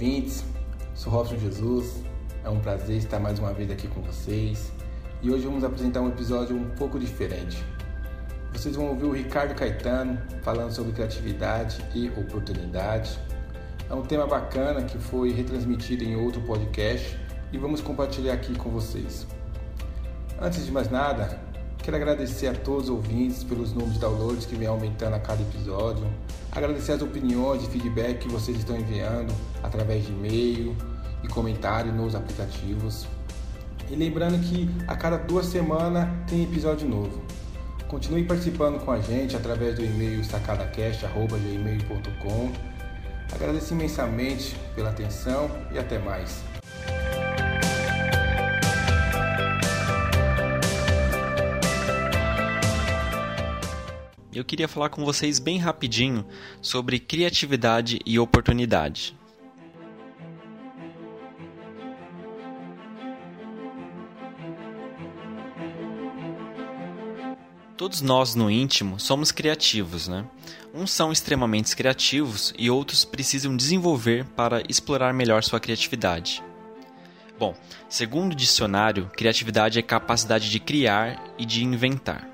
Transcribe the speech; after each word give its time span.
ouvintes, 0.00 0.42
sou 0.94 1.12
Robson 1.12 1.36
Jesus, 1.36 2.02
é 2.42 2.48
um 2.48 2.58
prazer 2.58 2.96
estar 2.96 3.20
mais 3.20 3.38
uma 3.38 3.52
vez 3.52 3.70
aqui 3.70 3.86
com 3.86 4.00
vocês 4.00 4.72
e 5.20 5.30
hoje 5.30 5.44
vamos 5.44 5.62
apresentar 5.62 6.00
um 6.00 6.08
episódio 6.08 6.56
um 6.56 6.70
pouco 6.70 6.98
diferente. 6.98 7.62
Vocês 8.50 8.76
vão 8.76 8.86
ouvir 8.86 9.04
o 9.04 9.12
Ricardo 9.12 9.54
Caetano 9.54 10.18
falando 10.40 10.72
sobre 10.72 10.92
criatividade 10.92 11.84
e 11.94 12.08
oportunidade. 12.18 13.20
É 13.90 13.94
um 13.94 14.00
tema 14.00 14.26
bacana 14.26 14.82
que 14.84 14.96
foi 14.96 15.32
retransmitido 15.32 16.02
em 16.02 16.16
outro 16.16 16.40
podcast 16.40 17.20
e 17.52 17.58
vamos 17.58 17.82
compartilhar 17.82 18.32
aqui 18.32 18.56
com 18.56 18.70
vocês. 18.70 19.26
Antes 20.40 20.64
de 20.64 20.72
mais 20.72 20.90
nada, 20.90 21.38
quero 21.90 22.04
agradecer 22.04 22.46
a 22.46 22.54
todos 22.54 22.84
os 22.84 22.90
ouvintes 22.90 23.42
pelos 23.42 23.72
números 23.72 23.94
de 23.94 23.98
downloads 23.98 24.46
que 24.46 24.54
vem 24.54 24.68
aumentando 24.68 25.16
a 25.16 25.18
cada 25.18 25.42
episódio, 25.42 26.06
agradecer 26.52 26.92
as 26.92 27.02
opiniões 27.02 27.64
e 27.64 27.66
feedback 27.66 28.18
que 28.18 28.28
vocês 28.28 28.58
estão 28.58 28.76
enviando 28.76 29.34
através 29.60 30.06
de 30.06 30.12
e-mail 30.12 30.76
e 31.24 31.28
comentário 31.28 31.92
nos 31.92 32.14
aplicativos. 32.14 33.08
E 33.90 33.96
lembrando 33.96 34.38
que 34.38 34.70
a 34.86 34.94
cada 34.94 35.16
duas 35.16 35.46
semanas 35.46 36.08
tem 36.28 36.44
episódio 36.44 36.88
novo. 36.88 37.20
Continue 37.88 38.22
participando 38.22 38.78
com 38.84 38.92
a 38.92 39.00
gente 39.00 39.34
através 39.34 39.74
do 39.74 39.84
e-mail 39.84 40.22
sacadacast.gmail.com. 40.22 42.52
Agradeço 43.34 43.74
imensamente 43.74 44.56
pela 44.76 44.90
atenção 44.90 45.50
e 45.72 45.78
até 45.78 45.98
mais. 45.98 46.40
Eu 54.32 54.44
queria 54.44 54.68
falar 54.68 54.90
com 54.90 55.04
vocês 55.04 55.40
bem 55.40 55.58
rapidinho 55.58 56.24
sobre 56.62 57.00
criatividade 57.00 57.98
e 58.06 58.16
oportunidade. 58.16 59.18
Todos 67.76 68.02
nós 68.02 68.36
no 68.36 68.48
íntimo 68.48 69.00
somos 69.00 69.32
criativos, 69.32 70.06
né? 70.06 70.24
Uns 70.72 70.92
são 70.92 71.10
extremamente 71.10 71.74
criativos 71.74 72.54
e 72.56 72.70
outros 72.70 73.04
precisam 73.04 73.56
desenvolver 73.56 74.24
para 74.36 74.62
explorar 74.68 75.12
melhor 75.12 75.42
sua 75.42 75.58
criatividade. 75.58 76.40
Bom, 77.36 77.56
segundo 77.88 78.32
o 78.32 78.36
dicionário, 78.36 79.10
criatividade 79.16 79.78
é 79.78 79.82
capacidade 79.82 80.50
de 80.50 80.60
criar 80.60 81.34
e 81.38 81.44
de 81.44 81.64
inventar. 81.64 82.29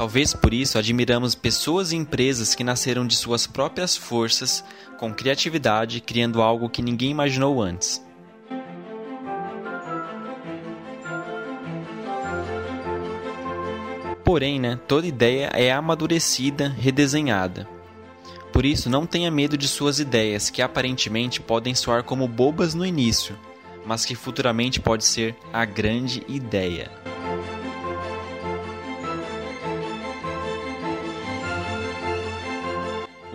Talvez 0.00 0.32
por 0.32 0.54
isso 0.54 0.78
admiramos 0.78 1.34
pessoas 1.34 1.92
e 1.92 1.96
empresas 1.96 2.54
que 2.54 2.64
nasceram 2.64 3.06
de 3.06 3.14
suas 3.14 3.46
próprias 3.46 3.98
forças, 3.98 4.64
com 4.98 5.12
criatividade, 5.12 6.00
criando 6.00 6.40
algo 6.40 6.70
que 6.70 6.80
ninguém 6.80 7.10
imaginou 7.10 7.60
antes. 7.60 8.02
Porém, 14.24 14.58
né, 14.58 14.80
toda 14.88 15.06
ideia 15.06 15.50
é 15.52 15.70
amadurecida, 15.70 16.66
redesenhada. 16.66 17.68
Por 18.54 18.64
isso, 18.64 18.88
não 18.88 19.04
tenha 19.04 19.30
medo 19.30 19.58
de 19.58 19.68
suas 19.68 20.00
ideias, 20.00 20.48
que 20.48 20.62
aparentemente 20.62 21.42
podem 21.42 21.74
soar 21.74 22.04
como 22.04 22.26
bobas 22.26 22.72
no 22.72 22.86
início, 22.86 23.38
mas 23.84 24.06
que 24.06 24.14
futuramente 24.14 24.80
pode 24.80 25.04
ser 25.04 25.36
a 25.52 25.66
grande 25.66 26.22
ideia. 26.26 26.90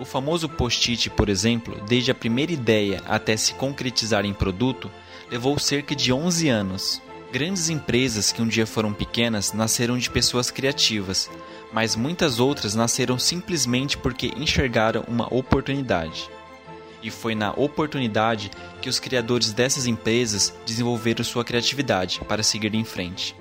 Famoso 0.06 0.48
post-it, 0.48 1.10
por 1.10 1.28
exemplo, 1.28 1.78
desde 1.86 2.10
a 2.10 2.14
primeira 2.14 2.52
ideia 2.52 3.02
até 3.06 3.36
se 3.36 3.52
concretizar 3.54 4.24
em 4.24 4.32
produto, 4.32 4.90
levou 5.30 5.58
cerca 5.58 5.94
de 5.94 6.12
11 6.12 6.48
anos. 6.48 7.02
Grandes 7.32 7.68
empresas 7.68 8.32
que 8.32 8.40
um 8.40 8.46
dia 8.46 8.66
foram 8.66 8.92
pequenas 8.92 9.52
nasceram 9.52 9.98
de 9.98 10.08
pessoas 10.08 10.50
criativas, 10.50 11.28
mas 11.72 11.96
muitas 11.96 12.40
outras 12.40 12.74
nasceram 12.74 13.18
simplesmente 13.18 13.98
porque 13.98 14.32
enxergaram 14.36 15.04
uma 15.06 15.26
oportunidade. 15.34 16.30
E 17.02 17.10
foi 17.10 17.34
na 17.34 17.50
oportunidade 17.52 18.50
que 18.80 18.88
os 18.88 18.98
criadores 18.98 19.52
dessas 19.52 19.86
empresas 19.86 20.54
desenvolveram 20.64 21.22
sua 21.22 21.44
criatividade 21.44 22.20
para 22.26 22.42
seguir 22.42 22.74
em 22.74 22.84
frente. 22.84 23.36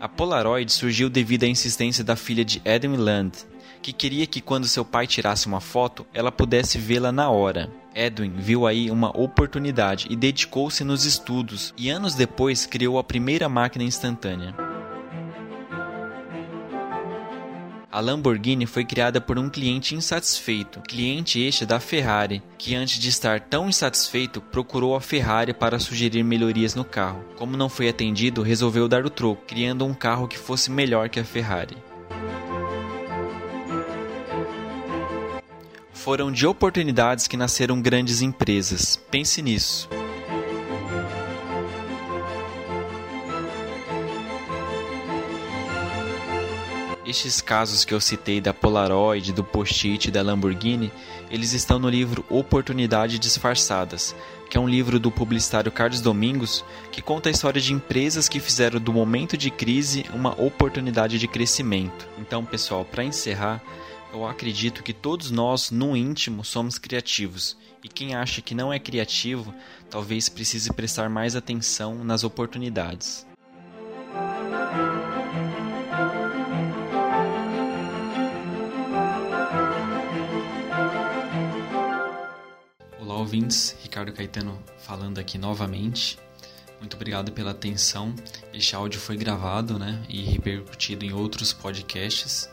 A 0.00 0.08
Polaroid 0.08 0.70
surgiu 0.70 1.10
devido 1.10 1.42
à 1.42 1.48
insistência 1.48 2.04
da 2.04 2.14
filha 2.14 2.44
de 2.44 2.62
Adam 2.64 2.94
Land, 2.94 3.32
que 3.82 3.92
queria 3.92 4.28
que 4.28 4.40
quando 4.40 4.68
seu 4.68 4.84
pai 4.84 5.08
tirasse 5.08 5.48
uma 5.48 5.60
foto, 5.60 6.06
ela 6.14 6.30
pudesse 6.30 6.78
vê-la 6.78 7.10
na 7.10 7.28
hora. 7.30 7.68
Edwin 7.92 8.32
viu 8.36 8.64
aí 8.64 8.92
uma 8.92 9.10
oportunidade 9.18 10.06
e 10.08 10.14
dedicou-se 10.14 10.84
nos 10.84 11.04
estudos, 11.04 11.74
e 11.76 11.90
anos 11.90 12.14
depois 12.14 12.64
criou 12.64 12.96
a 12.96 13.02
primeira 13.02 13.48
máquina 13.48 13.82
instantânea. 13.82 14.67
A 17.98 18.00
Lamborghini 18.00 18.64
foi 18.64 18.84
criada 18.84 19.20
por 19.20 19.40
um 19.40 19.50
cliente 19.50 19.92
insatisfeito, 19.92 20.80
cliente 20.82 21.40
este 21.40 21.66
da 21.66 21.80
Ferrari, 21.80 22.40
que 22.56 22.76
antes 22.76 22.96
de 22.96 23.08
estar 23.08 23.40
tão 23.40 23.68
insatisfeito 23.68 24.40
procurou 24.40 24.94
a 24.94 25.00
Ferrari 25.00 25.52
para 25.52 25.80
sugerir 25.80 26.22
melhorias 26.22 26.76
no 26.76 26.84
carro. 26.84 27.24
Como 27.34 27.56
não 27.56 27.68
foi 27.68 27.88
atendido, 27.88 28.40
resolveu 28.40 28.86
dar 28.86 29.04
o 29.04 29.10
troco, 29.10 29.42
criando 29.48 29.84
um 29.84 29.92
carro 29.92 30.28
que 30.28 30.38
fosse 30.38 30.70
melhor 30.70 31.08
que 31.08 31.18
a 31.18 31.24
Ferrari. 31.24 31.76
Foram 35.92 36.30
de 36.30 36.46
oportunidades 36.46 37.26
que 37.26 37.36
nasceram 37.36 37.82
grandes 37.82 38.22
empresas. 38.22 38.94
Pense 39.10 39.42
nisso. 39.42 39.88
Estes 47.08 47.40
casos 47.40 47.86
que 47.86 47.94
eu 47.94 48.02
citei 48.02 48.38
da 48.38 48.52
Polaroid, 48.52 49.32
do 49.32 49.42
Post-it 49.42 50.08
e 50.08 50.10
da 50.10 50.20
Lamborghini, 50.20 50.92
eles 51.30 51.54
estão 51.54 51.78
no 51.78 51.88
livro 51.88 52.22
Oportunidades 52.28 53.18
Disfarçadas, 53.18 54.14
que 54.50 54.58
é 54.58 54.60
um 54.60 54.68
livro 54.68 55.00
do 55.00 55.10
publicitário 55.10 55.72
Carlos 55.72 56.02
Domingos, 56.02 56.62
que 56.92 57.00
conta 57.00 57.30
a 57.30 57.32
história 57.32 57.62
de 57.62 57.72
empresas 57.72 58.28
que 58.28 58.38
fizeram 58.38 58.78
do 58.78 58.92
momento 58.92 59.38
de 59.38 59.50
crise 59.50 60.04
uma 60.12 60.38
oportunidade 60.38 61.18
de 61.18 61.26
crescimento. 61.26 62.06
Então, 62.18 62.44
pessoal, 62.44 62.84
para 62.84 63.04
encerrar, 63.04 63.62
eu 64.12 64.26
acredito 64.26 64.82
que 64.82 64.92
todos 64.92 65.30
nós, 65.30 65.70
no 65.70 65.96
íntimo, 65.96 66.44
somos 66.44 66.76
criativos, 66.76 67.56
e 67.82 67.88
quem 67.88 68.14
acha 68.14 68.42
que 68.42 68.54
não 68.54 68.70
é 68.70 68.78
criativo, 68.78 69.54
talvez 69.88 70.28
precise 70.28 70.70
prestar 70.74 71.08
mais 71.08 71.34
atenção 71.34 72.04
nas 72.04 72.22
oportunidades. 72.22 73.26
Ouvintes. 83.28 83.76
Ricardo 83.82 84.10
Caetano 84.10 84.58
falando 84.78 85.18
aqui 85.18 85.36
novamente. 85.36 86.18
Muito 86.80 86.96
obrigado 86.96 87.30
pela 87.30 87.50
atenção. 87.50 88.14
Este 88.54 88.74
áudio 88.74 88.98
foi 88.98 89.18
gravado 89.18 89.78
né, 89.78 90.02
e 90.08 90.22
repercutido 90.22 91.04
em 91.04 91.12
outros 91.12 91.52
podcasts. 91.52 92.48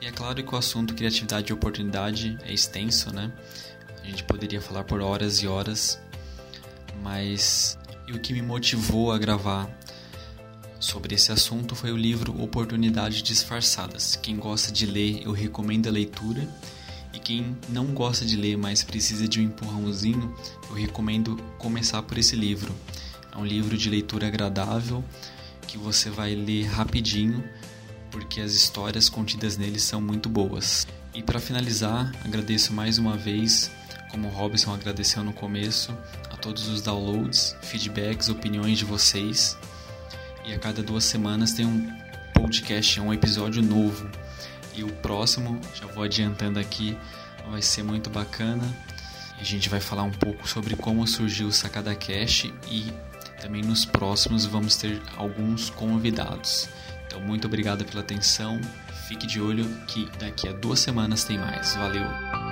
E 0.00 0.06
é 0.06 0.12
claro 0.12 0.40
que 0.44 0.54
o 0.54 0.56
assunto 0.56 0.94
criatividade 0.94 1.50
e 1.50 1.52
oportunidade 1.52 2.38
é 2.44 2.52
extenso, 2.52 3.12
né? 3.12 3.32
A 4.00 4.06
gente 4.06 4.22
poderia 4.22 4.60
falar 4.60 4.84
por 4.84 5.00
horas 5.00 5.42
e 5.42 5.48
horas, 5.48 5.98
mas 7.02 7.76
e 8.06 8.12
o 8.12 8.20
que 8.20 8.32
me 8.32 8.42
motivou 8.42 9.10
a 9.10 9.18
gravar 9.18 9.68
sobre 10.78 11.16
esse 11.16 11.32
assunto 11.32 11.74
foi 11.74 11.90
o 11.90 11.96
livro 11.96 12.40
Oportunidades 12.40 13.22
Disfarçadas. 13.22 14.14
Quem 14.14 14.36
gosta 14.36 14.70
de 14.70 14.86
ler, 14.86 15.22
eu 15.24 15.32
recomendo 15.32 15.88
a 15.88 15.90
leitura. 15.90 16.46
Quem 17.24 17.56
não 17.68 17.86
gosta 17.86 18.24
de 18.24 18.36
ler, 18.36 18.56
mas 18.56 18.84
precisa 18.84 19.26
de 19.26 19.40
um 19.40 19.44
empurrãozinho, 19.44 20.32
eu 20.68 20.76
recomendo 20.76 21.36
começar 21.58 22.02
por 22.02 22.18
esse 22.18 22.36
livro. 22.36 22.72
É 23.32 23.38
um 23.38 23.44
livro 23.44 23.76
de 23.76 23.90
leitura 23.90 24.28
agradável 24.28 25.02
que 25.66 25.76
você 25.76 26.10
vai 26.10 26.34
ler 26.34 26.66
rapidinho 26.66 27.42
porque 28.14 28.40
as 28.40 28.52
histórias 28.52 29.08
contidas 29.08 29.56
nele 29.56 29.80
são 29.80 30.00
muito 30.00 30.28
boas. 30.28 30.86
E 31.12 31.20
para 31.20 31.40
finalizar, 31.40 32.12
agradeço 32.24 32.72
mais 32.72 32.96
uma 32.96 33.16
vez, 33.16 33.72
como 34.08 34.28
o 34.28 34.30
Robson 34.30 34.72
agradeceu 34.72 35.24
no 35.24 35.32
começo, 35.32 35.92
a 36.30 36.36
todos 36.36 36.68
os 36.68 36.80
downloads, 36.80 37.56
feedbacks, 37.62 38.28
opiniões 38.28 38.78
de 38.78 38.84
vocês. 38.84 39.58
E 40.46 40.54
a 40.54 40.58
cada 40.60 40.80
duas 40.80 41.02
semanas 41.02 41.54
tem 41.54 41.66
um 41.66 41.92
podcast, 42.34 43.00
um 43.00 43.12
episódio 43.12 43.60
novo. 43.60 44.08
E 44.76 44.82
o 44.82 44.88
próximo, 44.88 45.60
já 45.74 45.86
vou 45.86 46.02
adiantando 46.02 46.58
aqui, 46.58 46.96
vai 47.50 47.62
ser 47.62 47.82
muito 47.82 48.10
bacana. 48.10 48.62
A 49.38 49.44
gente 49.44 49.68
vai 49.68 49.80
falar 49.80 50.02
um 50.02 50.10
pouco 50.10 50.48
sobre 50.48 50.76
como 50.76 51.06
surgiu 51.06 51.48
o 51.48 51.52
Sacada 51.52 51.94
Cash 51.94 52.52
e 52.70 52.92
também 53.40 53.62
nos 53.62 53.84
próximos 53.84 54.46
vamos 54.46 54.76
ter 54.76 55.00
alguns 55.16 55.70
convidados. 55.70 56.68
Então, 57.06 57.20
muito 57.20 57.46
obrigado 57.46 57.84
pela 57.84 58.00
atenção. 58.00 58.60
Fique 59.06 59.26
de 59.26 59.40
olho 59.40 59.68
que 59.86 60.08
daqui 60.18 60.48
a 60.48 60.52
duas 60.52 60.80
semanas 60.80 61.24
tem 61.24 61.38
mais. 61.38 61.74
Valeu! 61.74 62.43